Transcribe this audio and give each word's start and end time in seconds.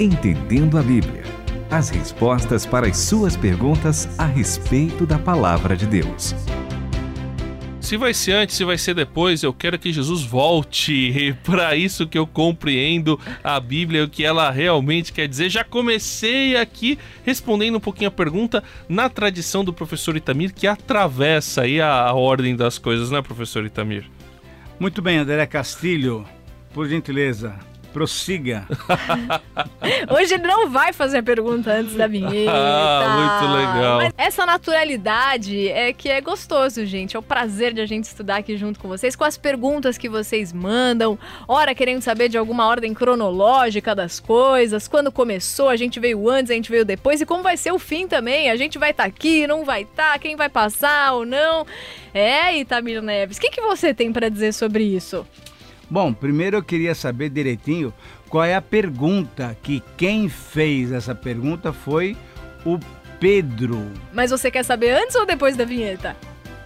Entendendo 0.00 0.76
a 0.76 0.82
Bíblia. 0.82 1.22
As 1.70 1.88
respostas 1.88 2.66
para 2.66 2.88
as 2.88 2.96
suas 2.98 3.36
perguntas 3.36 4.08
a 4.18 4.26
respeito 4.26 5.06
da 5.06 5.20
palavra 5.20 5.76
de 5.76 5.86
Deus. 5.86 6.34
Se 7.80 7.96
vai 7.96 8.12
ser 8.12 8.32
antes, 8.32 8.56
se 8.56 8.64
vai 8.64 8.76
ser 8.76 8.94
depois, 8.94 9.44
eu 9.44 9.52
quero 9.52 9.78
que 9.78 9.92
Jesus 9.92 10.24
volte. 10.24 11.36
Para 11.44 11.76
isso 11.76 12.08
que 12.08 12.18
eu 12.18 12.26
compreendo 12.26 13.20
a 13.44 13.60
Bíblia, 13.60 14.02
o 14.02 14.08
que 14.08 14.24
ela 14.24 14.50
realmente 14.50 15.12
quer 15.12 15.28
dizer. 15.28 15.48
Já 15.48 15.62
comecei 15.62 16.56
aqui 16.56 16.98
respondendo 17.22 17.76
um 17.76 17.80
pouquinho 17.80 18.08
a 18.08 18.10
pergunta 18.10 18.64
na 18.88 19.08
tradição 19.08 19.64
do 19.64 19.72
professor 19.72 20.16
Itamir, 20.16 20.52
que 20.52 20.66
atravessa 20.66 21.62
aí 21.62 21.80
a, 21.80 22.08
a 22.08 22.14
ordem 22.14 22.56
das 22.56 22.78
coisas, 22.78 23.12
né, 23.12 23.22
professor 23.22 23.64
Itamir? 23.64 24.10
Muito 24.80 25.00
bem, 25.00 25.18
André 25.18 25.46
Castilho, 25.46 26.26
por 26.72 26.88
gentileza, 26.88 27.54
prossiga. 27.94 28.66
Hoje 30.10 30.34
ele 30.34 30.42
não 30.42 30.68
vai 30.68 30.92
fazer 30.92 31.18
a 31.18 31.22
pergunta 31.22 31.70
antes 31.70 31.94
da 31.94 32.08
vinheta. 32.08 32.50
Ah, 32.50 33.38
muito 33.38 33.54
legal. 33.54 33.96
Mas 33.98 34.12
essa 34.18 34.44
naturalidade 34.44 35.68
é 35.68 35.92
que 35.92 36.08
é 36.08 36.20
gostoso, 36.20 36.84
gente. 36.84 37.14
É 37.14 37.18
o 37.18 37.22
prazer 37.22 37.72
de 37.72 37.80
a 37.80 37.86
gente 37.86 38.04
estudar 38.04 38.38
aqui 38.38 38.56
junto 38.56 38.80
com 38.80 38.88
vocês, 38.88 39.14
com 39.14 39.22
as 39.22 39.38
perguntas 39.38 39.96
que 39.96 40.08
vocês 40.08 40.52
mandam. 40.52 41.16
Ora, 41.46 41.72
querendo 41.72 42.02
saber 42.02 42.28
de 42.28 42.36
alguma 42.36 42.66
ordem 42.66 42.92
cronológica 42.92 43.94
das 43.94 44.18
coisas. 44.18 44.88
Quando 44.88 45.12
começou, 45.12 45.68
a 45.68 45.76
gente 45.76 46.00
veio 46.00 46.28
antes, 46.28 46.50
a 46.50 46.54
gente 46.54 46.72
veio 46.72 46.84
depois. 46.84 47.20
E 47.20 47.26
como 47.26 47.44
vai 47.44 47.56
ser 47.56 47.72
o 47.72 47.78
fim 47.78 48.08
também. 48.08 48.50
A 48.50 48.56
gente 48.56 48.76
vai 48.76 48.90
estar 48.90 49.04
tá 49.04 49.08
aqui, 49.08 49.46
não 49.46 49.64
vai 49.64 49.82
estar, 49.82 50.14
tá, 50.14 50.18
quem 50.18 50.34
vai 50.34 50.48
passar 50.48 51.12
ou 51.12 51.24
não. 51.24 51.64
É, 52.12 52.56
Itamir 52.58 53.00
Neves, 53.00 53.36
o 53.36 53.40
que, 53.40 53.50
que 53.50 53.60
você 53.60 53.94
tem 53.94 54.12
para 54.12 54.28
dizer 54.28 54.52
sobre 54.52 54.82
isso? 54.82 55.24
Bom, 55.90 56.12
primeiro 56.12 56.56
eu 56.56 56.62
queria 56.62 56.94
saber 56.94 57.28
direitinho 57.28 57.92
qual 58.28 58.44
é 58.44 58.54
a 58.54 58.62
pergunta, 58.62 59.56
que 59.62 59.82
quem 59.96 60.28
fez 60.28 60.92
essa 60.92 61.14
pergunta 61.14 61.72
foi 61.72 62.16
o 62.64 62.78
Pedro. 63.20 63.90
Mas 64.12 64.30
você 64.30 64.50
quer 64.50 64.64
saber 64.64 64.90
antes 64.90 65.16
ou 65.16 65.24
depois 65.24 65.56
da 65.56 65.64
vinheta? 65.64 66.14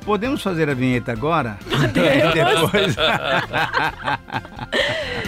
Podemos 0.04 0.42
fazer 0.42 0.68
a 0.70 0.74
vinheta 0.74 1.12
agora? 1.12 1.58
Podemos. 1.68 2.32
depois. 2.32 2.96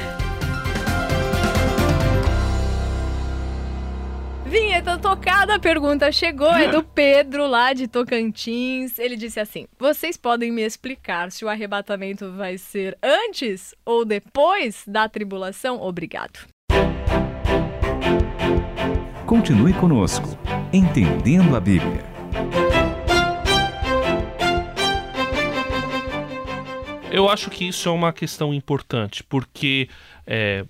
Vinheta 4.50 4.98
tocada, 4.98 5.54
a 5.54 5.58
pergunta 5.60 6.10
chegou, 6.10 6.52
é 6.52 6.66
do 6.66 6.82
Pedro 6.92 7.46
lá 7.46 7.72
de 7.72 7.86
Tocantins. 7.86 8.98
Ele 8.98 9.16
disse 9.16 9.38
assim: 9.38 9.68
Vocês 9.78 10.16
podem 10.16 10.50
me 10.50 10.62
explicar 10.62 11.30
se 11.30 11.44
o 11.44 11.48
arrebatamento 11.48 12.32
vai 12.32 12.58
ser 12.58 12.98
antes 13.00 13.72
ou 13.86 14.04
depois 14.04 14.82
da 14.88 15.08
tribulação? 15.08 15.80
Obrigado. 15.80 16.40
Continue 19.24 19.72
conosco, 19.72 20.36
entendendo 20.72 21.54
a 21.54 21.60
Bíblia. 21.60 22.04
Eu 27.08 27.28
acho 27.28 27.50
que 27.50 27.68
isso 27.68 27.88
é 27.88 27.92
uma 27.92 28.12
questão 28.12 28.52
importante, 28.52 29.22
porque 29.22 29.88
é, 30.26 30.64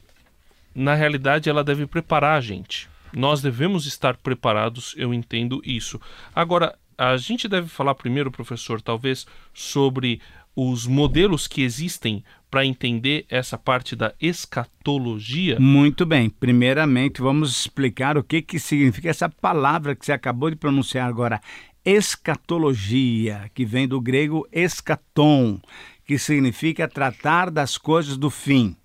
na 0.75 0.95
realidade 0.95 1.49
ela 1.49 1.65
deve 1.65 1.87
preparar 1.87 2.37
a 2.37 2.43
gente 2.43 2.91
nós 3.13 3.41
devemos 3.41 3.87
estar 3.87 4.17
preparados, 4.17 4.95
eu 4.97 5.13
entendo 5.13 5.61
isso. 5.65 6.01
Agora, 6.35 6.77
a 6.97 7.17
gente 7.17 7.49
deve 7.49 7.69
falar 7.69 7.95
primeiro, 7.95 8.31
professor, 8.31 8.81
talvez 8.81 9.27
sobre 9.55 10.21
os 10.55 10.87
modelos 10.87 11.47
que 11.47 11.63
existem 11.63 12.23
para 12.51 12.67
entender 12.67 13.25
essa 13.31 13.57
parte 13.57 13.95
da 13.95 14.13
escatologia? 14.21 15.59
Muito 15.59 16.05
bem. 16.05 16.29
Primeiramente, 16.29 17.23
vamos 17.23 17.61
explicar 17.61 18.19
o 18.19 18.25
que, 18.25 18.43
que 18.43 18.59
significa 18.59 19.09
essa 19.09 19.29
palavra 19.29 19.95
que 19.95 20.05
você 20.05 20.13
acabou 20.13 20.51
de 20.51 20.57
pronunciar 20.57 21.09
agora, 21.09 21.41
escatologia, 21.85 23.51
que 23.55 23.65
vem 23.65 23.87
do 23.87 24.01
grego 24.01 24.47
escaton, 24.53 25.61
que 26.05 26.19
significa 26.19 26.89
tratar 26.89 27.51
das 27.51 27.79
coisas 27.79 28.17
do 28.17 28.29
fim. 28.29 28.77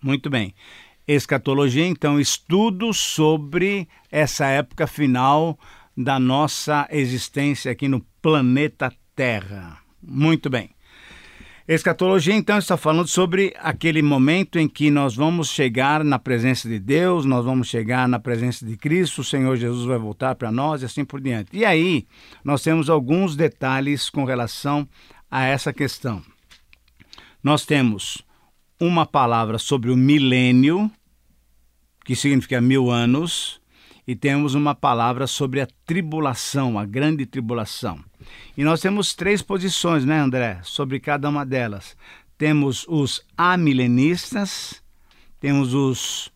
Muito 0.00 0.28
bem. 0.28 0.54
Escatologia, 1.06 1.86
então, 1.86 2.18
estudo 2.18 2.94
sobre 2.94 3.86
essa 4.10 4.46
época 4.46 4.86
final 4.86 5.58
da 5.94 6.18
nossa 6.18 6.88
existência 6.90 7.70
aqui 7.70 7.88
no 7.88 8.00
planeta 8.22 8.90
Terra. 9.14 9.78
Muito 10.02 10.48
bem. 10.48 10.70
Escatologia, 11.68 12.34
então, 12.34 12.56
está 12.56 12.78
falando 12.78 13.06
sobre 13.06 13.54
aquele 13.58 14.00
momento 14.00 14.58
em 14.58 14.66
que 14.66 14.90
nós 14.90 15.14
vamos 15.14 15.50
chegar 15.50 16.02
na 16.02 16.18
presença 16.18 16.68
de 16.68 16.78
Deus, 16.78 17.26
nós 17.26 17.44
vamos 17.44 17.68
chegar 17.68 18.08
na 18.08 18.18
presença 18.18 18.64
de 18.64 18.76
Cristo, 18.76 19.20
o 19.20 19.24
Senhor 19.24 19.56
Jesus 19.56 19.84
vai 19.86 19.98
voltar 19.98 20.34
para 20.34 20.50
nós 20.50 20.80
e 20.80 20.86
assim 20.86 21.04
por 21.04 21.20
diante. 21.20 21.50
E 21.52 21.66
aí, 21.66 22.06
nós 22.42 22.62
temos 22.62 22.88
alguns 22.88 23.36
detalhes 23.36 24.08
com 24.08 24.24
relação 24.24 24.88
a 25.30 25.44
essa 25.44 25.70
questão. 25.70 26.22
Nós 27.42 27.66
temos 27.66 28.23
uma 28.80 29.06
palavra 29.06 29.58
sobre 29.58 29.90
o 29.90 29.96
milênio, 29.96 30.90
que 32.04 32.14
significa 32.14 32.60
mil 32.60 32.90
anos, 32.90 33.60
e 34.06 34.14
temos 34.14 34.54
uma 34.54 34.74
palavra 34.74 35.26
sobre 35.26 35.60
a 35.60 35.68
tribulação, 35.86 36.78
a 36.78 36.84
grande 36.84 37.24
tribulação. 37.24 38.04
E 38.56 38.62
nós 38.62 38.80
temos 38.80 39.14
três 39.14 39.40
posições, 39.40 40.04
né, 40.04 40.18
André, 40.18 40.60
sobre 40.62 41.00
cada 41.00 41.28
uma 41.28 41.44
delas. 41.44 41.96
Temos 42.36 42.84
os 42.88 43.24
amilenistas, 43.36 44.82
temos 45.40 45.72
os 45.72 46.30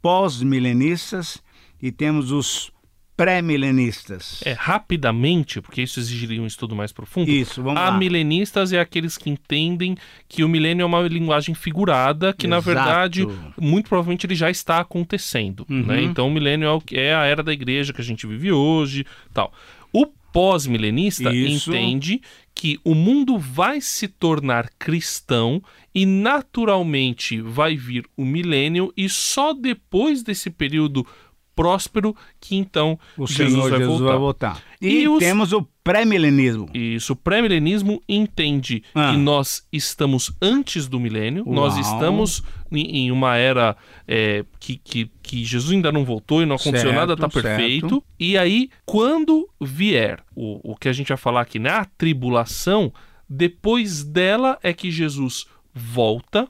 pós-milenistas 0.00 1.42
e 1.80 1.92
temos 1.92 2.30
os 2.30 2.72
pré-milenistas. 3.16 4.42
É, 4.44 4.52
rapidamente, 4.52 5.60
porque 5.60 5.82
isso 5.82 6.00
exigiria 6.00 6.40
um 6.40 6.46
estudo 6.46 6.74
mais 6.74 6.92
profundo. 6.92 7.30
Isso, 7.30 7.62
vamos 7.62 7.80
lá. 7.80 7.96
milenistas 7.96 8.72
é 8.72 8.80
aqueles 8.80 9.16
que 9.18 9.30
entendem 9.30 9.96
que 10.28 10.42
o 10.42 10.48
milênio 10.48 10.82
é 10.82 10.86
uma 10.86 11.00
linguagem 11.02 11.54
figurada, 11.54 12.32
que 12.32 12.46
Exato. 12.46 12.50
na 12.50 12.60
verdade, 12.60 13.28
muito 13.60 13.88
provavelmente 13.88 14.26
ele 14.26 14.34
já 14.34 14.50
está 14.50 14.80
acontecendo. 14.80 15.66
Uhum. 15.68 15.84
Né? 15.86 16.02
Então 16.02 16.28
o 16.28 16.30
milênio 16.30 16.66
é, 16.66 16.70
o 16.72 16.80
que- 16.80 16.96
é 16.98 17.14
a 17.14 17.24
era 17.24 17.42
da 17.42 17.52
igreja 17.52 17.92
que 17.92 18.00
a 18.00 18.04
gente 18.04 18.26
vive 18.26 18.50
hoje 18.52 19.04
tal. 19.32 19.52
O 19.92 20.06
pós-milenista 20.32 21.30
entende 21.34 22.22
que 22.54 22.78
o 22.82 22.94
mundo 22.94 23.38
vai 23.38 23.80
se 23.82 24.08
tornar 24.08 24.70
cristão 24.78 25.62
e 25.94 26.06
naturalmente 26.06 27.40
vai 27.40 27.76
vir 27.76 28.06
o 28.16 28.24
milênio 28.24 28.90
e 28.96 29.08
só 29.08 29.52
depois 29.52 30.22
desse 30.22 30.48
período 30.48 31.06
próspero 31.54 32.14
que 32.40 32.56
então 32.56 32.98
O 33.16 33.26
Jesus 33.26 33.52
Senhor 33.52 33.70
vai 33.70 33.78
Jesus 33.80 33.98
voltar. 33.98 34.10
vai 34.12 34.18
voltar. 34.18 34.62
E, 34.80 34.88
E 35.02 35.08
os- 35.08 35.18
temos 35.18 35.52
o 35.52 35.62
pré-milenismo. 35.84 36.68
Isso, 36.72 37.12
o 37.12 37.16
pré-milenismo 37.16 38.02
entende 38.08 38.82
Ah. 38.94 39.10
que 39.12 39.16
nós 39.18 39.66
estamos 39.72 40.32
antes 40.40 40.86
do 40.88 40.98
milênio, 40.98 41.44
Uau. 41.44 41.54
nós 41.54 41.76
estamos 41.76 42.42
em, 42.70 43.10
uma 43.12 43.36
era 43.36 43.76
é, 44.08 44.44
que, 44.58 44.76
que, 44.76 45.10
que 45.22 45.44
Jesus 45.44 45.72
ainda 45.72 45.92
não 45.92 46.04
voltou 46.04 46.42
e 46.42 46.46
não 46.46 46.56
aconteceu 46.56 46.90
Certo, 46.90 46.94
nada, 46.96 47.16
tá 47.16 47.28
perfeito. 47.28 47.88
certo. 47.88 48.04
E 48.18 48.38
aí, 48.38 48.70
quando 48.86 49.48
vier 49.60 50.20
o, 50.34 50.72
o 50.72 50.76
que 50.76 50.88
a 50.88 50.92
gente 50.92 51.08
vai 51.08 51.16
falar 51.18 51.42
aqui, 51.42 51.58
né, 51.58 51.70
a 51.70 51.84
tribulação, 51.84 52.92
depois 53.28 54.04
dela 54.04 54.58
é 54.62 54.72
que 54.72 54.90
Jesus 54.90 55.46
volta. 55.74 56.48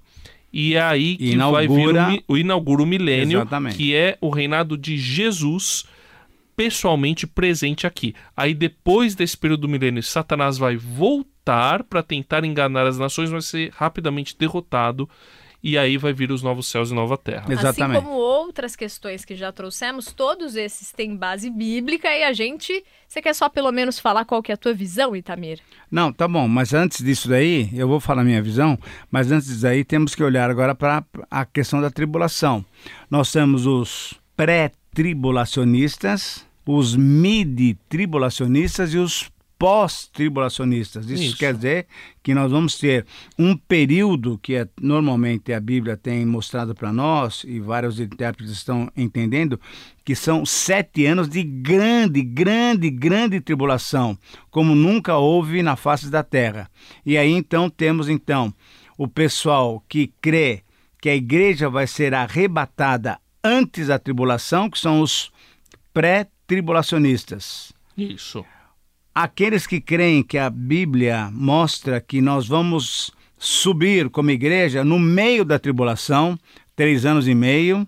E 0.53 0.75
é 0.75 0.83
aí 0.83 1.17
que 1.17 1.37
vai 1.37 1.67
vir 1.67 1.73
o, 1.73 1.91
Inaugura- 1.91 2.23
o 2.29 2.37
inaugura 2.37 2.83
o 2.83 2.87
milênio, 2.87 3.39
Exatamente. 3.39 3.77
que 3.77 3.95
é 3.95 4.19
o 4.21 4.29
reinado 4.29 4.77
de 4.77 4.97
Jesus 4.99 5.85
pessoalmente 6.55 7.27
presente 7.27 7.87
aqui. 7.87 8.15
Aí 8.37 8.53
depois 8.55 9.15
desse 9.15 9.37
período 9.37 9.63
do 9.63 9.69
milênio, 9.69 10.03
Satanás 10.03 10.59
vai 10.59 10.77
voltar 10.77 11.83
para 11.85 12.03
tentar 12.03 12.45
enganar 12.45 12.87
as 12.87 12.99
nações, 12.99 13.31
vai 13.31 13.41
ser 13.41 13.71
rapidamente 13.75 14.37
derrotado 14.39 15.09
e 15.63 15.79
aí 15.79 15.97
vai 15.97 16.13
vir 16.13 16.33
os 16.33 16.43
novos 16.43 16.67
céus 16.67 16.91
e 16.91 16.95
nova 16.95 17.17
terra. 17.17 17.45
Exatamente. 17.49 17.99
Assim 17.99 18.05
como 18.05 18.17
outras 18.17 18.75
questões 18.75 19.25
que 19.25 19.37
já 19.37 19.53
trouxemos, 19.53 20.13
todos 20.13 20.57
esses 20.57 20.91
têm 20.91 21.17
base 21.17 21.49
bíblica 21.49 22.09
e 22.09 22.25
a 22.25 22.33
gente. 22.33 22.85
Você 23.07 23.23
quer 23.23 23.35
só 23.35 23.49
pelo 23.49 23.71
menos 23.71 23.99
falar 23.99 24.25
qual 24.25 24.43
que 24.43 24.51
é 24.51 24.55
a 24.55 24.59
tua 24.59 24.75
visão, 24.75 25.15
Itamir? 25.15 25.61
Não, 25.91 26.13
tá 26.13 26.27
bom, 26.27 26.49
mas 26.49 26.75
antes 26.75 27.05
disso 27.05 27.29
daí, 27.29 27.71
eu 27.75 27.87
vou 27.87 28.01
falar 28.01 28.25
minha 28.25 28.43
visão, 28.43 28.77
mas 29.11 29.31
antes 29.31 29.49
disso 29.49 29.63
daí 29.63 29.85
temos 29.85 30.15
que 30.15 30.25
olhar 30.25 30.51
agora 30.51 30.75
para 30.75 31.05
a 31.31 31.45
questão 31.45 31.81
da 31.81 31.91
tribulação. 31.91 32.65
Nós 33.11 33.31
temos 33.31 33.67
os 33.67 34.15
pré-tribulacionistas, 34.37 36.47
os 36.67 36.97
mid-tribulacionistas 36.97 38.95
e 38.95 38.99
os 38.99 39.31
pós-tribulacionistas. 39.63 41.09
Isso, 41.09 41.23
Isso. 41.23 41.37
quer 41.37 41.55
dizer 41.55 41.87
que 42.21 42.35
nós 42.35 42.51
vamos 42.51 42.77
ter 42.77 43.07
um 43.39 43.57
período 43.57 44.37
que 44.39 44.57
é, 44.57 44.67
normalmente 44.81 45.53
a 45.53 45.61
Bíblia 45.61 45.97
tem 45.97 46.27
mostrado 46.27 46.75
para 46.75 46.93
nós, 46.93 47.45
e 47.47 47.61
vários 47.61 48.01
intérpretes 48.01 48.53
estão 48.53 48.91
entendendo, 48.97 49.61
que 50.05 50.17
são 50.17 50.45
sete 50.45 51.07
anos 51.07 51.29
de 51.29 51.45
grande, 51.45 52.23
grande, 52.23 52.91
grande 52.91 53.41
tribulação, 53.41 54.19
como 54.51 54.75
nunca 54.75 55.17
houve 55.17 55.63
na 55.63 55.77
face 55.77 56.11
da 56.11 56.25
terra. 56.25 56.69
E 57.07 57.17
aí 57.17 57.31
então 57.31 57.71
temos 57.71 58.09
então 58.09 58.53
o 58.99 59.07
pessoal 59.07 59.81
que 59.89 60.13
crê 60.21 60.65
que 61.01 61.09
a 61.09 61.15
igreja 61.15 61.71
vai 61.71 61.87
ser 61.87 62.15
arrebatada 62.15 63.17
antes 63.45 63.87
da 63.87 63.99
tribulação, 64.01 64.69
que 64.69 64.81
são 64.81 65.01
os 65.01 65.31
pré-tribulacionistas. 65.95 67.73
Isso. 67.97 68.45
Aqueles 69.15 69.67
que 69.67 69.79
creem 69.79 70.23
que 70.23 70.39
a 70.39 70.49
Bíblia 70.49 71.31
mostra 71.31 72.01
que 72.01 72.23
nós 72.23 72.49
vamos 72.49 73.13
subir 73.37 74.09
como 74.09 74.31
igreja 74.31 74.83
no 74.83 74.99
meio 74.99 75.45
da 75.45 75.59
tribulação, 75.59 76.39
três 76.75 77.05
anos 77.05 77.29
e 77.29 77.35
meio, 77.35 77.87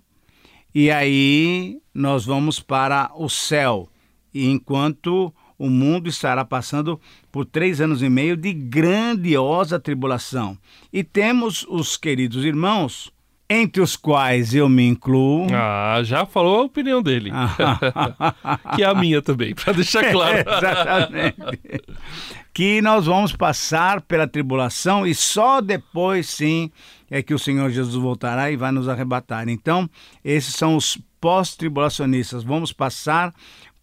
e 0.75 0.91
aí 0.91 1.79
nós 1.95 2.27
vamos 2.27 2.61
para 2.61 3.11
o 3.17 3.31
céu. 3.31 3.89
Enquanto 4.35 5.33
o 5.59 5.71
mundo 5.71 6.11
estará 6.11 6.45
passando 6.45 7.01
por 7.33 7.47
três 7.47 7.81
anos 7.81 8.03
e 8.03 8.09
meio 8.11 8.37
de 8.37 8.53
grandiosa 8.53 9.81
tribulação. 9.81 10.59
E 10.93 11.03
temos 11.03 11.65
os 11.71 11.97
queridos 11.97 12.45
irmãos, 12.45 13.11
entre 13.55 13.81
os 13.81 13.95
quais 13.95 14.55
eu 14.55 14.69
me 14.69 14.87
incluo. 14.87 15.47
Ah, 15.53 16.01
já 16.03 16.27
falou 16.27 16.63
a 16.63 16.65
opinião 16.65 17.01
dele. 17.01 17.31
que 18.75 18.83
é 18.83 18.87
a 18.87 18.95
minha 18.95 19.23
também, 19.23 19.55
para 19.55 19.73
deixar 19.73 20.05
claro. 20.11 20.39
Exatamente. 20.39 21.37
que 22.53 22.83
nós 22.83 23.07
vamos 23.07 23.33
passar 23.33 24.01
pela 24.01 24.27
tribulação 24.27 25.07
e 25.07 25.15
só 25.15 25.61
depois, 25.61 26.29
sim, 26.29 26.71
é 27.11 27.23
que 27.23 27.35
o 27.35 27.39
Senhor 27.39 27.71
Jesus 27.71 27.95
voltará 27.95 28.51
e 28.51 28.57
vai 28.57 28.73
nos 28.73 28.89
arrebatar. 28.89 29.49
Então, 29.49 29.89
esses 30.25 30.55
são 30.55 30.77
os 30.77 30.99
pós-tribulacionistas. 31.21 32.43
Vamos 32.43 32.73
passar 32.73 33.33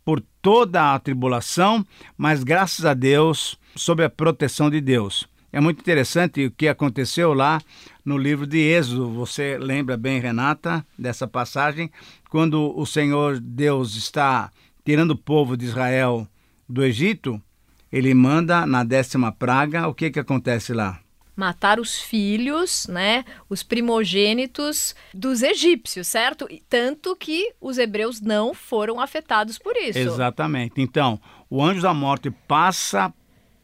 por 0.04 0.22
toda 0.42 0.94
a 0.94 1.00
tribulação, 1.00 1.86
mas 2.18 2.44
graças 2.44 2.86
a 2.86 2.94
Deus, 2.94 3.58
sob 3.76 4.04
a 4.04 4.10
proteção 4.10 4.70
de 4.70 4.82
Deus. 4.82 5.31
É 5.54 5.60
muito 5.60 5.80
interessante 5.80 6.46
o 6.46 6.52
que 6.52 6.68
aconteceu 6.68 7.34
lá 7.34 7.60
no 8.06 8.18
livro 8.18 8.48
de 8.48 8.58
Êxodo. 8.58 9.12
Você 9.12 9.58
lembra 9.58 9.98
bem, 9.98 10.20
Renata, 10.20 10.86
dessa 10.98 11.28
passagem, 11.28 11.92
quando 12.30 12.78
o 12.78 12.86
Senhor 12.86 13.40
Deus 13.40 13.96
está 13.96 14.50
tirando 14.86 15.12
o 15.12 15.18
povo 15.18 15.58
de 15.58 15.66
Israel 15.66 16.26
do 16.68 16.84
Egito, 16.84 17.42
ele 17.92 18.14
manda 18.14 18.66
na 18.66 18.84
décima 18.84 19.32
praga, 19.32 19.88
o 19.88 19.94
que 19.94 20.10
que 20.10 20.20
acontece 20.20 20.74
lá? 20.74 21.00
matar 21.34 21.80
os 21.80 22.00
filhos, 22.00 22.86
né, 22.88 23.26
os 23.50 23.64
primogênitos 23.64 24.94
dos 25.12 25.42
egípcios, 25.42 26.08
certo? 26.08 26.48
Tanto 26.70 27.16
que 27.16 27.54
os 27.60 27.80
hebreus 27.80 28.22
não 28.22 28.54
foram 28.54 29.00
afetados 29.00 29.58
por 29.58 29.76
isso. 29.76 29.98
Exatamente. 29.98 30.74
Então, 30.78 31.20
o 31.50 31.64
anjo 31.64 31.82
da 31.82 31.94
morte 31.94 32.30
passa 32.30 33.12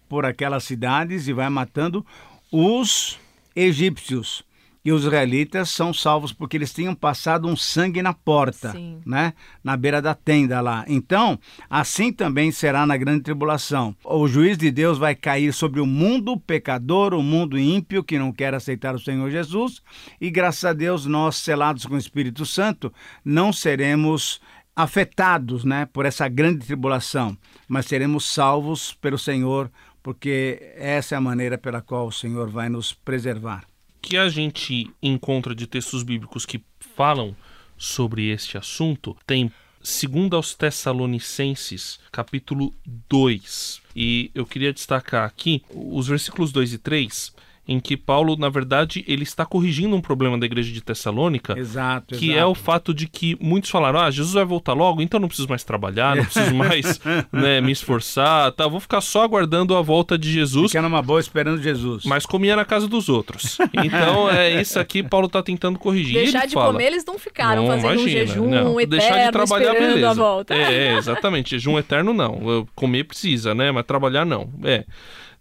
por 0.07 0.25
aquelas 0.25 0.63
cidades 0.63 1.27
e 1.27 1.33
vai 1.33 1.49
matando 1.49 2.05
os 2.51 3.19
egípcios. 3.55 4.45
E 4.87 4.91
os 4.93 5.03
israelitas 5.03 5.69
são 5.69 5.93
salvos 5.93 6.31
porque 6.31 6.55
eles 6.55 6.71
tinham 6.71 6.95
passado 6.95 7.45
um 7.45 7.57
sangue 7.57 8.01
na 8.01 8.13
porta, 8.13 8.71
Sim. 8.71 9.01
né? 9.05 9.33
Na 9.61 9.75
beira 9.75 10.01
da 10.01 10.15
tenda 10.15 10.61
lá. 10.61 10.85
Então, 10.87 11.37
assim 11.69 12.09
também 12.09 12.53
será 12.53 12.85
na 12.85 12.95
grande 12.95 13.23
tribulação. 13.23 13.93
O 14.01 14.29
juiz 14.29 14.57
de 14.57 14.71
Deus 14.71 14.97
vai 14.97 15.13
cair 15.13 15.51
sobre 15.51 15.81
o 15.81 15.85
mundo 15.85 16.39
pecador, 16.39 17.13
o 17.13 17.21
mundo 17.21 17.59
ímpio 17.59 18.01
que 18.01 18.17
não 18.17 18.31
quer 18.31 18.53
aceitar 18.53 18.95
o 18.95 18.99
Senhor 18.99 19.29
Jesus, 19.29 19.81
e 20.21 20.29
graças 20.29 20.63
a 20.63 20.71
Deus 20.71 21.05
nós 21.05 21.35
selados 21.35 21.85
com 21.85 21.95
o 21.95 21.99
Espírito 21.99 22.45
Santo 22.45 22.93
não 23.25 23.51
seremos 23.51 24.39
afetados, 24.73 25.65
né, 25.65 25.85
por 25.91 26.05
essa 26.05 26.29
grande 26.29 26.65
tribulação, 26.65 27.35
mas 27.67 27.87
seremos 27.87 28.31
salvos 28.31 28.93
pelo 28.93 29.17
Senhor, 29.17 29.69
porque 30.07 30.71
essa 30.77 31.15
é 31.15 31.17
a 31.17 31.21
maneira 31.21 31.57
pela 31.57 31.81
qual 31.81 32.07
o 32.07 32.13
Senhor 32.13 32.49
vai 32.49 32.69
nos 32.69 32.93
preservar 32.93 33.67
que 34.01 34.15
a 34.15 34.29
gente 34.29 34.89
encontra 35.03 35.53
de 35.53 35.67
textos 35.67 36.01
bíblicos 36.01 36.45
que 36.45 36.63
falam 36.95 37.35
sobre 37.77 38.29
este 38.29 38.57
assunto 38.57 39.17
tem 39.27 39.51
segundo 39.83 40.37
aos 40.37 40.55
Tessalonicenses, 40.55 41.99
capítulo 42.09 42.73
2. 43.09 43.81
E 43.93 44.31
eu 44.33 44.45
queria 44.45 44.71
destacar 44.71 45.25
aqui 45.25 45.61
os 45.69 46.07
versículos 46.07 46.53
2 46.53 46.71
e 46.71 46.77
3, 46.77 47.33
em 47.67 47.79
que 47.79 47.97
Paulo, 47.97 48.37
na 48.37 48.49
verdade, 48.49 49.03
ele 49.07 49.23
está 49.23 49.45
corrigindo 49.45 49.95
um 49.95 50.01
problema 50.01 50.37
da 50.37 50.45
igreja 50.45 50.71
de 50.71 50.81
Tessalônica, 50.81 51.57
exato, 51.57 52.15
que 52.15 52.27
exato. 52.31 52.39
é 52.39 52.45
o 52.45 52.55
fato 52.55 52.93
de 52.93 53.07
que 53.07 53.37
muitos 53.41 53.69
falaram: 53.69 53.99
"Ah, 53.99 54.09
Jesus 54.09 54.33
vai 54.33 54.45
voltar 54.45 54.73
logo, 54.73 55.01
então 55.01 55.19
não 55.19 55.27
preciso 55.27 55.49
mais 55.49 55.63
trabalhar, 55.63 56.15
não 56.15 56.23
preciso 56.23 56.53
mais, 56.55 56.99
né, 57.31 57.59
me 57.59 57.71
esforçar, 57.71 58.51
tá, 58.53 58.67
vou 58.67 58.79
ficar 58.79 59.01
só 59.01 59.23
aguardando 59.23 59.75
a 59.75 59.81
volta 59.81 60.17
de 60.17 60.31
Jesus". 60.31 60.71
Ficar 60.71 60.81
numa 60.81 61.01
boa 61.01 61.19
esperando 61.19 61.61
Jesus. 61.61 62.05
Mas 62.05 62.25
comia 62.25 62.55
na 62.55 62.63
casa 62.63 62.87
dos 62.87 63.09
outros. 63.09 63.57
Então, 63.73 64.29
é 64.29 64.61
isso 64.61 64.79
aqui 64.79 65.03
Paulo 65.03 65.27
está 65.27 65.43
tentando 65.43 65.77
corrigir. 65.77 66.13
Deixar 66.13 66.45
de 66.45 66.53
fala, 66.53 66.71
comer 66.71 66.87
eles 66.87 67.05
não 67.05 67.19
ficaram 67.19 67.63
não, 67.63 67.67
fazendo 67.67 67.93
imagina, 67.93 68.03
um 68.03 68.27
jejum 68.27 68.49
não, 68.49 68.79
eterno, 68.79 68.87
deixar 68.87 69.25
de 69.25 69.31
trabalhar 69.31 69.73
beleza. 69.73 70.09
a 70.09 70.13
volta. 70.13 70.53
É, 70.53 70.73
é, 70.73 70.97
exatamente, 70.97 71.51
jejum 71.51 71.77
eterno 71.77 72.13
não. 72.13 72.67
Comer 72.75 73.03
precisa, 73.03 73.53
né, 73.53 73.71
mas 73.71 73.85
trabalhar 73.85 74.25
não. 74.25 74.49
É. 74.63 74.85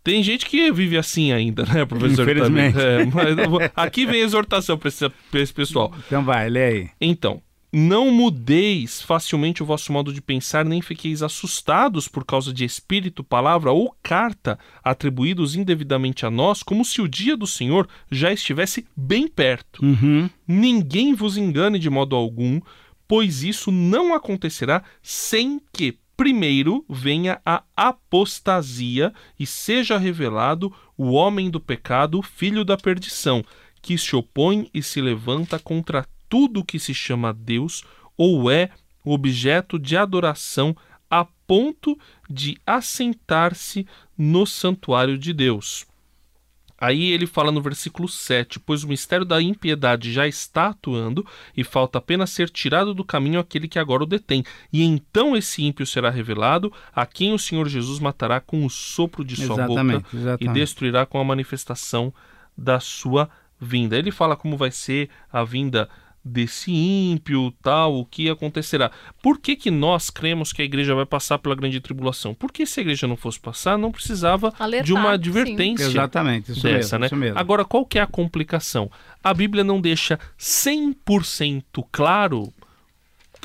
Tem 0.07 0.23
gente 0.23 0.47
que 0.47 0.71
vive 0.71 0.97
assim 0.97 1.33
ainda, 1.33 1.65
né, 1.65 1.85
professor? 1.85 2.23
Infelizmente. 2.23 2.79
É, 2.79 3.05
mas 3.07 3.71
aqui 3.75 4.07
vem 4.07 4.23
a 4.23 4.25
exortação 4.25 4.79
para 4.79 4.87
esse, 4.87 5.11
esse 5.35 5.53
pessoal. 5.53 5.93
Então 6.07 6.23
vai, 6.23 6.49
lê 6.49 6.65
aí. 6.65 6.91
Então, 7.01 7.43
não 7.73 8.13
mudeis 8.13 9.03
facilmente 9.03 9.65
o 9.65 9.67
vosso 9.67 9.93
modo 9.93 10.13
de 10.13 10.23
pensar, 10.23 10.65
nem 10.65 10.81
fiqueis 10.81 11.25
assustados 11.25 12.07
por 12.07 12.25
causa 12.25 12.53
de 12.53 12.65
espírito, 12.65 13.25
palavra 13.25 13.73
ou 13.73 13.97
carta 14.01 14.57
atribuídos 14.85 15.57
indevidamente 15.57 16.25
a 16.25 16.31
nós, 16.31 16.63
como 16.63 16.85
se 16.85 17.03
o 17.03 17.09
dia 17.09 17.37
do 17.37 17.47
Senhor 17.47 17.89
já 18.09 18.33
estivesse 18.33 18.87
bem 18.97 19.27
perto. 19.27 19.85
Uhum. 19.85 20.31
Ninguém 20.47 21.15
vos 21.15 21.37
engane 21.37 21.81
de 21.81 21.91
modo 21.91 22.15
algum, 22.15 22.61
pois 23.09 23.43
isso 23.43 23.73
não 23.73 24.15
acontecerá 24.15 24.85
sem 25.03 25.61
que 25.73 25.99
primeiro 26.17 26.85
venha 26.89 27.41
a 27.45 27.63
apostasia 27.77 29.13
e 29.39 29.47
seja 29.47 29.99
revelado 29.99 30.75
o 30.97 31.13
homem 31.13 31.51
do 31.51 31.61
pecado, 31.61 32.23
filho 32.23 32.65
da 32.65 32.77
perdição, 32.77 33.45
que 33.83 33.99
se 33.99 34.17
opõe 34.17 34.71
e 34.73 34.83
se 34.83 35.01
levanta 35.01 35.59
contra 35.59 36.07
tudo 36.29 36.65
que 36.65 36.79
se 36.79 36.95
chama 36.95 37.33
Deus 37.33 37.85
ou 38.17 38.51
é 38.51 38.71
objeto 39.05 39.79
de 39.79 39.97
adoração 39.97 40.77
a 41.09 41.25
ponto 41.47 41.99
de 42.29 42.59
assentar-se 42.67 43.87
no 44.19 44.47
santuário 44.47 45.17
de 45.17 45.33
Deus. 45.33 45.87
Aí 46.79 47.11
ele 47.13 47.27
fala 47.27 47.51
no 47.51 47.63
versículo 47.63 48.09
7: 48.09 48.61
Pois 48.61 48.85
o 48.85 48.89
mistério 48.89 49.25
da 49.25 49.41
impiedade 49.41 50.13
já 50.13 50.27
está 50.27 50.69
atuando, 50.69 51.27
e 51.57 51.65
falta 51.65 51.99
apenas 51.99 52.31
ser 52.31 52.51
tirado 52.51 52.93
do 52.93 53.05
caminho 53.05 53.41
aquele 53.41 53.69
que 53.69 53.79
agora 53.79 54.03
o 54.03 54.07
detém. 54.07 54.45
E 54.73 54.83
então 54.83 55.37
esse 55.37 55.65
ímpio 55.65 55.87
será 55.87 56.11
revelado, 56.11 56.73
a 56.95 57.07
quem 57.07 57.33
o 57.33 57.39
Senhor 57.39 57.69
Jesus 57.69 57.99
matará 57.99 58.41
com 58.41 58.65
o 58.65 58.71
sopro 58.71 59.25
de 59.25 59.37
sua 59.37 59.57
exatamente, 59.57 60.05
boca 60.05 60.17
exatamente. 60.17 60.51
e 60.51 60.61
destruirá 60.61 61.07
com 61.07 61.19
a 61.19 61.25
manifestação 61.25 62.13
da 62.57 62.79
sua 62.79 63.29
vinda. 63.61 63.97
Ele 63.97 64.11
fala 64.11 64.37
como 64.37 64.57
vai 64.57 64.71
ser 64.71 65.09
a 65.33 65.43
vinda 65.45 65.89
desse 66.27 66.73
ímpio, 66.73 67.53
tal, 67.63 67.95
o 67.95 68.05
que 68.05 68.29
acontecerá. 68.29 68.91
Por 69.23 69.39
que, 69.39 69.55
que 69.55 69.71
nós 69.71 70.11
cremos 70.11 70.53
que 70.53 70.61
a 70.61 70.65
igreja 70.65 70.95
vai 70.95 71.07
passar 71.07 71.39
pela 71.39 71.55
grande 71.55 71.81
tribulação? 71.81 72.35
Porque 72.35 72.67
se 72.67 72.81
a 72.81 72.83
igreja 72.83 73.07
não 73.07 73.17
fosse 73.17 73.39
passar, 73.39 73.79
não 73.79 73.93
precisava 73.93 74.53
Alertar, 74.59 74.85
de 74.85 74.93
uma 74.93 75.13
advertência 75.13 75.85
Exatamente, 75.85 76.53
isso 76.53 76.63
dessa, 76.63 76.99
mesmo, 76.99 76.99
né? 76.99 77.07
isso 77.07 77.17
mesmo. 77.17 77.39
Agora, 77.39 77.65
qual 77.65 77.87
que 77.87 77.99
é 77.99 78.03
a 78.03 78.07
complicação? 78.07 78.91
A 79.23 79.33
Bíblia 79.33 79.63
não 79.63 79.81
deixa 79.81 80.19
100% 80.39 81.85
claro 81.93 82.53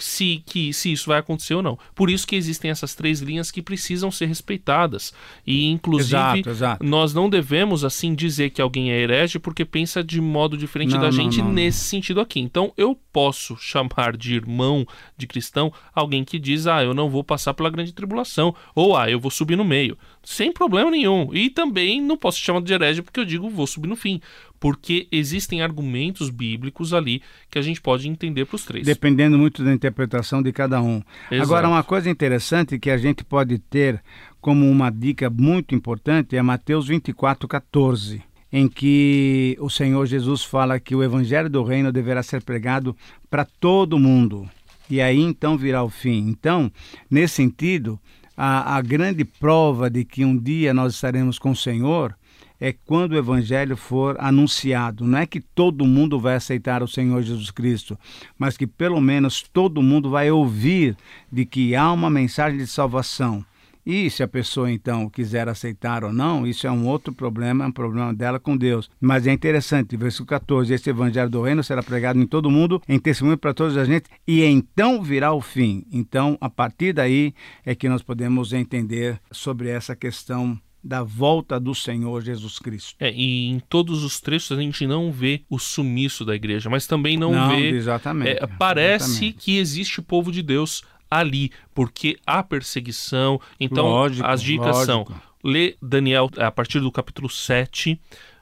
se, 0.03 0.43
que, 0.45 0.73
se 0.73 0.91
isso 0.91 1.07
vai 1.07 1.19
acontecer 1.19 1.53
ou 1.53 1.61
não. 1.61 1.77
Por 1.95 2.09
isso 2.09 2.27
que 2.27 2.35
existem 2.35 2.71
essas 2.71 2.95
três 2.95 3.21
linhas 3.21 3.51
que 3.51 3.61
precisam 3.61 4.11
ser 4.11 4.25
respeitadas. 4.25 5.13
E, 5.45 5.65
inclusive, 5.67 6.11
Exato, 6.11 6.49
exato. 6.49 6.85
nós 6.85 7.13
não 7.13 7.29
devemos, 7.29 7.83
assim, 7.83 8.13
dizer 8.13 8.49
que 8.49 8.61
alguém 8.61 8.91
é 8.91 8.99
herege 8.99 9.39
porque 9.39 9.65
pensa 9.65 10.03
de 10.03 10.19
modo 10.19 10.57
diferente 10.57 10.93
Não, 10.93 11.01
da 11.01 11.11
gente 11.11 11.39
não, 11.39 11.45
não. 11.45 11.53
nesse 11.53 11.79
sentido 11.79 12.19
aqui. 12.19 12.39
Então, 12.39 12.73
eu 12.77 12.97
posso 13.11 13.55
chamar 13.57 14.15
de 14.17 14.35
irmão, 14.35 14.85
de 15.17 15.27
cristão, 15.27 15.71
alguém 15.93 16.23
que 16.23 16.39
diz, 16.39 16.67
ah, 16.67 16.83
eu 16.83 16.93
não 16.93 17.09
vou 17.09 17.23
passar 17.23 17.53
pela 17.53 17.69
grande 17.69 17.93
tribulação, 17.93 18.55
ou 18.73 18.95
ah, 18.95 19.09
eu 19.09 19.19
vou 19.19 19.31
subir 19.31 19.55
no 19.55 19.65
meio, 19.65 19.97
sem 20.23 20.51
problema 20.51 20.89
nenhum. 20.91 21.33
E 21.33 21.49
também 21.49 22.01
não 22.01 22.17
posso 22.17 22.39
chamar 22.39 22.61
de 22.61 22.73
herege 22.73 23.01
porque 23.01 23.19
eu 23.19 23.25
digo, 23.25 23.49
vou 23.49 23.67
subir 23.67 23.87
no 23.87 23.95
fim. 23.95 24.21
Porque 24.61 25.07
existem 25.11 25.63
argumentos 25.63 26.29
bíblicos 26.29 26.93
ali 26.93 27.23
que 27.49 27.57
a 27.57 27.63
gente 27.63 27.81
pode 27.81 28.07
entender 28.07 28.45
para 28.45 28.55
os 28.55 28.63
três. 28.63 28.85
Dependendo 28.85 29.35
muito 29.35 29.63
da 29.63 29.73
interpretação 29.73 30.39
de 30.39 30.53
cada 30.53 30.79
um. 30.79 31.01
Exato. 31.31 31.41
Agora, 31.41 31.67
uma 31.67 31.83
coisa 31.83 32.11
interessante 32.11 32.77
que 32.77 32.91
a 32.91 32.97
gente 32.97 33.23
pode 33.23 33.57
ter 33.57 33.99
como 34.39 34.69
uma 34.69 34.91
dica 34.91 35.31
muito 35.31 35.73
importante 35.73 36.37
é 36.37 36.41
Mateus 36.43 36.87
24, 36.87 37.47
14, 37.47 38.21
em 38.53 38.67
que 38.67 39.57
o 39.59 39.67
Senhor 39.67 40.05
Jesus 40.05 40.43
fala 40.43 40.79
que 40.79 40.95
o 40.95 41.03
evangelho 41.03 41.49
do 41.49 41.63
reino 41.63 41.91
deverá 41.91 42.21
ser 42.21 42.43
pregado 42.43 42.95
para 43.31 43.43
todo 43.43 43.97
mundo. 43.97 44.47
E 44.87 45.01
aí 45.01 45.19
então 45.19 45.57
virá 45.57 45.83
o 45.83 45.89
fim. 45.89 46.27
Então, 46.27 46.71
nesse 47.09 47.33
sentido, 47.33 47.99
a, 48.37 48.75
a 48.77 48.81
grande 48.83 49.25
prova 49.25 49.89
de 49.89 50.05
que 50.05 50.23
um 50.23 50.37
dia 50.37 50.71
nós 50.71 50.93
estaremos 50.93 51.39
com 51.39 51.49
o 51.49 51.55
Senhor 51.55 52.15
é 52.61 52.71
quando 52.71 53.13
o 53.13 53.17
evangelho 53.17 53.75
for 53.75 54.15
anunciado. 54.19 55.03
Não 55.03 55.17
é 55.17 55.25
que 55.25 55.41
todo 55.41 55.83
mundo 55.83 56.19
vai 56.19 56.35
aceitar 56.35 56.83
o 56.83 56.87
Senhor 56.87 57.19
Jesus 57.23 57.49
Cristo, 57.49 57.97
mas 58.37 58.55
que 58.55 58.67
pelo 58.67 59.01
menos 59.01 59.41
todo 59.41 59.81
mundo 59.81 60.11
vai 60.11 60.29
ouvir 60.29 60.95
de 61.31 61.43
que 61.43 61.75
há 61.75 61.91
uma 61.91 62.09
mensagem 62.09 62.59
de 62.59 62.67
salvação. 62.67 63.43
E 63.83 64.11
se 64.11 64.21
a 64.21 64.27
pessoa 64.27 64.71
então 64.71 65.09
quiser 65.09 65.49
aceitar 65.49 66.03
ou 66.03 66.13
não, 66.13 66.45
isso 66.45 66.67
é 66.67 66.71
um 66.71 66.87
outro 66.87 67.11
problema, 67.11 67.65
é 67.65 67.67
um 67.67 67.71
problema 67.71 68.13
dela 68.13 68.39
com 68.39 68.55
Deus. 68.55 68.91
Mas 69.01 69.25
é 69.25 69.31
interessante, 69.31 69.97
versículo 69.97 70.27
14: 70.27 70.71
Este 70.71 70.91
evangelho 70.91 71.31
do 71.31 71.41
reino 71.41 71.63
será 71.63 71.81
pregado 71.81 72.19
em 72.19 72.27
todo 72.27 72.51
mundo, 72.51 72.79
em 72.87 72.99
testemunho 72.99 73.39
para 73.39 73.55
toda 73.55 73.81
a 73.81 73.85
gente, 73.85 74.05
e 74.27 74.43
então 74.43 75.01
virá 75.01 75.33
o 75.33 75.41
fim. 75.41 75.83
Então, 75.91 76.37
a 76.39 76.47
partir 76.47 76.93
daí 76.93 77.33
é 77.65 77.73
que 77.73 77.89
nós 77.89 78.03
podemos 78.03 78.53
entender 78.53 79.19
sobre 79.31 79.69
essa 79.69 79.95
questão 79.95 80.59
da 80.83 81.03
volta 81.03 81.59
do 81.59 81.75
Senhor 81.75 82.21
Jesus 82.23 82.57
Cristo. 82.59 82.95
É, 82.99 83.11
e 83.11 83.47
em 83.49 83.59
todos 83.59 84.03
os 84.03 84.19
trechos 84.19 84.57
a 84.57 84.61
gente 84.61 84.85
não 84.87 85.11
vê 85.11 85.41
o 85.49 85.59
sumiço 85.59 86.25
da 86.25 86.35
igreja, 86.35 86.69
mas 86.69 86.87
também 86.87 87.17
não, 87.17 87.31
Não, 87.31 87.49
vê. 87.49 87.69
exatamente, 87.69 88.43
é, 88.43 88.47
parece 88.47 89.05
exatamente. 89.11 89.37
que 89.37 89.57
existe 89.57 90.01
povo 90.01 90.31
de 90.31 90.41
Deus 90.41 90.81
ali, 91.09 91.51
porque 91.73 92.17
há 92.25 92.41
perseguição. 92.41 93.39
Então, 93.59 93.85
Lógico, 93.85 94.25
as 94.27 94.41
dicas 94.41 94.77
são: 94.85 94.99
lógico. 94.99 95.21
lê 95.43 95.75
Daniel 95.81 96.29
a 96.37 96.49
partir 96.51 96.79
do 96.79 96.91
capítulo 96.91 97.29
7. 97.29 97.99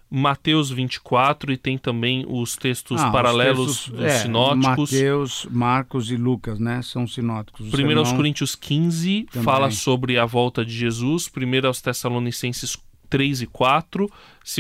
Mateus 0.10 0.72
24 0.72 1.52
e 1.52 1.58
tem 1.58 1.78
também 1.78 2.26
os 2.28 2.56
textos 2.56 3.00
Ah, 3.00 3.06
os 3.06 3.12
paralelos 3.12 3.68
textos, 3.68 3.90
dos 3.90 4.06
é, 4.06 4.20
sinóticos. 4.20 4.92
Mateus, 4.92 5.48
Marcos 5.52 6.12
e 6.12 6.16
Lucas, 6.16 6.60
né? 6.60 6.82
São 6.82 7.06
sinóticos. 7.08 7.72
O 7.72 7.78
1 7.78 7.98
aos 8.00 8.12
Coríntios 8.12 8.56
15 8.56 9.28
Também. 9.32 9.44
fala 9.44 9.70
sobre 9.70 10.18
a 10.18 10.26
volta 10.26 10.66
de 10.66 10.74
Jesus. 10.74 11.30
1 11.30 11.68
aos 11.68 11.80
Tessalonicenses 11.80 12.76
3 13.08 13.44
e 13.44 13.48
4. 13.48 14.10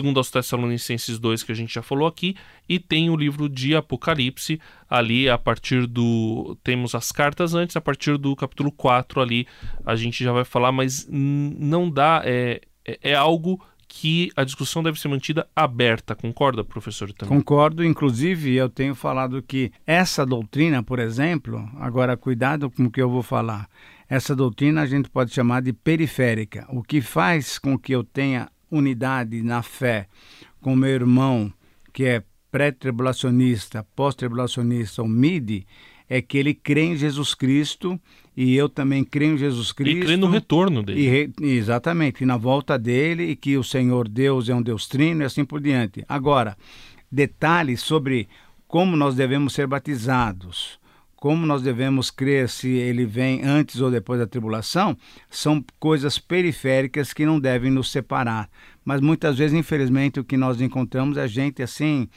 2 0.03 0.17
aos 0.17 0.29
Tessalonicenses 0.29 1.17
2, 1.17 1.41
que 1.41 1.51
a 1.51 1.55
gente 1.55 1.73
já 1.73 1.81
falou 1.81 2.07
aqui. 2.07 2.35
E 2.67 2.77
tem 2.77 3.09
o 3.09 3.17
livro 3.17 3.49
de 3.49 3.75
Apocalipse, 3.75 4.59
ali 4.87 5.27
a 5.27 5.37
partir 5.37 5.87
do. 5.87 6.55
Temos 6.63 6.93
as 6.93 7.11
cartas 7.11 7.55
antes, 7.55 7.75
a 7.75 7.81
partir 7.81 8.17
do 8.17 8.35
capítulo 8.35 8.71
4 8.71 9.19
ali 9.19 9.47
a 9.83 9.95
gente 9.95 10.23
já 10.23 10.31
vai 10.31 10.45
falar, 10.45 10.71
mas 10.71 11.07
não 11.09 11.89
dá. 11.89 12.21
É, 12.23 12.61
é, 12.85 13.11
é 13.11 13.15
algo 13.15 13.59
que 13.89 14.31
a 14.35 14.43
discussão 14.43 14.83
deve 14.83 14.99
ser 14.99 15.07
mantida 15.07 15.49
aberta, 15.55 16.15
concorda, 16.15 16.63
professor? 16.63 17.11
Também? 17.11 17.35
Concordo, 17.35 17.83
inclusive 17.83 18.55
eu 18.55 18.69
tenho 18.69 18.93
falado 18.93 19.41
que 19.41 19.71
essa 19.85 20.23
doutrina, 20.25 20.83
por 20.83 20.99
exemplo, 20.99 21.67
agora 21.79 22.15
cuidado 22.15 22.69
com 22.69 22.85
o 22.85 22.91
que 22.91 23.01
eu 23.01 23.09
vou 23.09 23.23
falar. 23.23 23.67
Essa 24.07 24.35
doutrina 24.35 24.83
a 24.83 24.85
gente 24.85 25.09
pode 25.09 25.33
chamar 25.33 25.63
de 25.63 25.73
periférica. 25.73 26.67
O 26.69 26.83
que 26.83 27.01
faz 27.01 27.57
com 27.57 27.77
que 27.77 27.93
eu 27.93 28.03
tenha 28.03 28.47
unidade 28.71 29.41
na 29.41 29.63
fé 29.63 30.07
com 30.61 30.75
meu 30.75 30.91
irmão, 30.91 31.51
que 31.91 32.05
é 32.05 32.23
pré-tribulacionista, 32.51 33.85
pós-tribulacionista 33.95 35.01
ou 35.01 35.07
midi, 35.07 35.65
é 36.09 36.21
que 36.21 36.37
ele 36.37 36.53
crê 36.53 36.85
em 36.85 36.97
Jesus 36.97 37.35
Cristo 37.35 37.99
e 38.35 38.55
eu 38.55 38.67
também 38.67 39.03
creio 39.03 39.35
em 39.35 39.37
Jesus 39.37 39.71
Cristo. 39.71 39.97
E 39.97 40.01
crê 40.01 40.17
no 40.17 40.27
retorno 40.27 40.81
dele. 40.81 41.01
E 41.01 41.07
re- 41.07 41.31
exatamente, 41.41 42.23
e 42.23 42.25
na 42.25 42.37
volta 42.37 42.79
dele, 42.79 43.23
e 43.25 43.35
que 43.35 43.57
o 43.57 43.63
Senhor 43.63 44.07
Deus 44.07 44.49
é 44.49 44.55
um 44.55 44.61
Deus 44.61 44.87
trino 44.87 45.21
e 45.21 45.25
assim 45.25 45.45
por 45.45 45.61
diante. 45.61 46.03
Agora, 46.07 46.57
detalhes 47.11 47.81
sobre 47.81 48.27
como 48.67 48.95
nós 48.95 49.15
devemos 49.15 49.53
ser 49.53 49.67
batizados, 49.67 50.79
como 51.15 51.45
nós 51.45 51.61
devemos 51.61 52.09
crer 52.09 52.47
se 52.47 52.69
ele 52.69 53.05
vem 53.05 53.43
antes 53.43 53.81
ou 53.81 53.91
depois 53.91 54.19
da 54.19 54.27
tribulação, 54.27 54.95
são 55.29 55.63
coisas 55.77 56.17
periféricas 56.17 57.11
que 57.11 57.25
não 57.25 57.39
devem 57.39 57.69
nos 57.69 57.91
separar. 57.91 58.49
Mas 58.85 59.01
muitas 59.01 59.37
vezes, 59.37 59.57
infelizmente, 59.57 60.19
o 60.19 60.23
que 60.23 60.37
nós 60.37 60.61
encontramos 60.61 61.17
é 61.17 61.27
gente 61.27 61.61
assim 61.61 62.07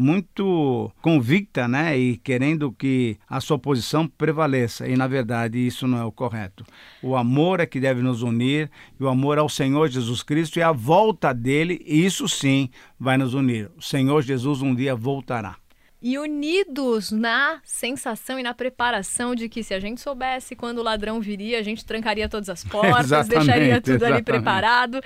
muito 0.00 0.90
convicta, 1.02 1.68
né, 1.68 1.96
e 1.96 2.16
querendo 2.16 2.72
que 2.72 3.18
a 3.28 3.38
sua 3.40 3.58
posição 3.58 4.08
prevaleça. 4.08 4.88
E 4.88 4.96
na 4.96 5.06
verdade 5.06 5.58
isso 5.58 5.86
não 5.86 5.98
é 5.98 6.04
o 6.04 6.10
correto. 6.10 6.64
O 7.02 7.14
amor 7.14 7.60
é 7.60 7.66
que 7.66 7.78
deve 7.78 8.00
nos 8.00 8.22
unir, 8.22 8.70
e 8.98 9.04
o 9.04 9.08
amor 9.08 9.38
ao 9.38 9.48
Senhor 9.48 9.88
Jesus 9.88 10.22
Cristo 10.22 10.58
e 10.58 10.62
a 10.62 10.72
volta 10.72 11.34
dele, 11.34 11.82
isso 11.86 12.26
sim 12.26 12.70
vai 12.98 13.18
nos 13.18 13.34
unir. 13.34 13.70
O 13.76 13.82
Senhor 13.82 14.22
Jesus 14.22 14.62
um 14.62 14.74
dia 14.74 14.96
voltará. 14.96 15.56
E 16.02 16.18
unidos 16.18 17.10
na 17.10 17.60
sensação 17.62 18.38
e 18.38 18.42
na 18.42 18.54
preparação 18.54 19.34
de 19.34 19.50
que 19.50 19.62
se 19.62 19.74
a 19.74 19.80
gente 19.80 20.00
soubesse 20.00 20.56
quando 20.56 20.78
o 20.78 20.82
ladrão 20.82 21.20
viria, 21.20 21.58
a 21.58 21.62
gente 21.62 21.84
trancaria 21.84 22.26
todas 22.26 22.48
as 22.48 22.64
portas, 22.64 23.28
deixaria 23.28 23.82
tudo 23.82 24.04
ali 24.04 24.14
exatamente. 24.14 24.24
preparado. 24.24 25.00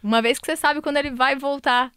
Uma 0.00 0.22
vez 0.22 0.38
que 0.38 0.46
você 0.46 0.54
sabe 0.54 0.80
quando 0.80 0.98
ele 0.98 1.10
vai 1.10 1.34
voltar. 1.34 1.90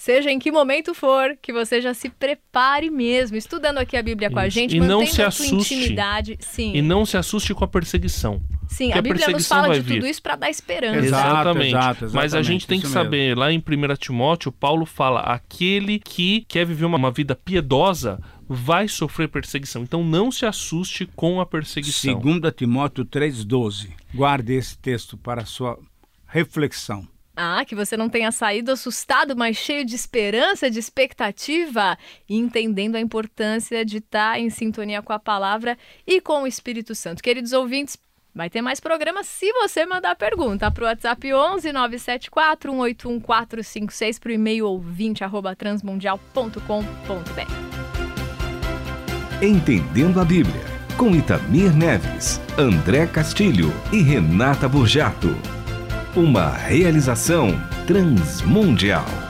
Seja 0.00 0.30
em 0.30 0.38
que 0.38 0.50
momento 0.50 0.94
for, 0.94 1.36
que 1.42 1.52
você 1.52 1.78
já 1.78 1.92
se 1.92 2.08
prepare 2.08 2.88
mesmo, 2.88 3.36
estudando 3.36 3.76
aqui 3.76 3.98
a 3.98 4.02
Bíblia 4.02 4.30
com 4.30 4.38
a 4.38 4.46
Isso. 4.46 4.54
gente, 4.54 4.74
E 4.76 4.80
não 4.80 5.04
se 5.04 5.20
a 5.20 5.30
sua 5.30 5.44
assuste. 5.44 5.74
intimidade. 5.74 6.38
Sim, 6.40 6.72
E 6.74 6.80
não 6.80 7.04
se 7.04 7.18
assuste 7.18 7.52
com 7.52 7.64
a 7.64 7.68
perseguição. 7.68 8.40
sim 8.66 8.86
porque 8.86 8.92
a 8.96 8.98
a 8.98 9.02
Bíblia 9.02 9.14
nos 9.16 9.24
perseguição 9.26 9.62
fala 9.62 9.74
de 9.74 9.80
vir. 9.82 9.94
tudo 9.96 10.06
isso 10.08 10.22
para 10.22 10.36
dar 10.36 10.48
esperança. 10.48 11.04
Exato, 11.04 11.28
Exatamente. 11.28 11.68
exato, 11.68 12.04
Mas 12.04 12.14
a 12.14 12.24
exatamente, 12.24 12.46
gente 12.46 12.66
tem 12.66 12.80
que 12.80 12.86
isso 12.86 12.94
mesmo. 12.94 13.04
saber, 13.10 13.36
lá 13.36 13.52
em 13.52 13.58
1 13.58 13.96
Timóteo, 13.98 14.50
Paulo 14.50 14.86
fala: 14.86 15.20
aquele 15.20 15.98
que 15.98 16.46
quer 16.48 16.64
viver 16.64 16.86
uma, 16.86 16.96
uma 16.96 17.10
vida 17.10 17.34
piedosa 17.36 18.18
vai 18.48 18.88
sofrer 18.88 19.28
perseguição. 19.28 19.82
Então 19.82 20.02
não 20.02 20.32
se 20.32 20.46
assuste 20.46 21.04
com 21.14 21.42
a 21.42 21.44
perseguição. 21.46 22.18
2 22.18 22.40
Timóteo 22.56 23.04
3,12. 23.04 23.90
Guarde 24.14 24.54
esse 24.54 24.78
texto 24.78 25.18
para 25.18 25.42
a 25.42 25.44
sua 25.46 25.78
reflexão. 26.26 27.06
Ah, 27.42 27.64
que 27.64 27.74
você 27.74 27.96
não 27.96 28.10
tenha 28.10 28.30
saído 28.30 28.70
assustado, 28.70 29.34
mas 29.34 29.56
cheio 29.56 29.82
de 29.82 29.94
esperança, 29.94 30.70
de 30.70 30.78
expectativa, 30.78 31.96
entendendo 32.28 32.96
a 32.96 33.00
importância 33.00 33.82
de 33.82 33.96
estar 33.96 34.38
em 34.38 34.50
sintonia 34.50 35.00
com 35.00 35.14
a 35.14 35.18
palavra 35.18 35.78
e 36.06 36.20
com 36.20 36.42
o 36.42 36.46
Espírito 36.46 36.94
Santo. 36.94 37.22
Queridos 37.22 37.54
ouvintes, 37.54 37.96
vai 38.34 38.50
ter 38.50 38.60
mais 38.60 38.78
programa 38.78 39.24
se 39.24 39.50
você 39.54 39.86
mandar 39.86 40.16
pergunta 40.16 40.70
para 40.70 40.84
o 40.84 40.86
WhatsApp 40.86 41.32
11 41.32 41.72
974 41.72 42.72
181 42.72 43.20
456 43.20 44.18
para 44.18 44.28
o 44.28 44.32
e-mail 44.32 44.66
ouvinte. 44.66 45.24
Entendendo 49.40 50.20
a 50.20 50.24
Bíblia, 50.26 50.64
com 50.98 51.16
Itamir 51.16 51.74
Neves, 51.74 52.38
André 52.58 53.06
Castilho 53.06 53.72
e 53.90 54.02
Renata 54.02 54.68
Burjato. 54.68 55.59
Uma 56.16 56.48
realização 56.50 57.56
transmundial. 57.86 59.29